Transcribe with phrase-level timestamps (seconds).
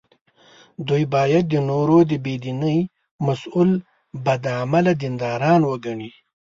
[0.87, 2.79] دوی باید د نورو د بې دینۍ
[3.25, 3.71] مسوول
[4.25, 6.09] بد عمله دینداران وګڼي.